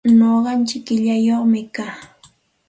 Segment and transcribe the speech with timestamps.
[0.17, 1.95] Nuqaichik qillaniyuqmi kaa.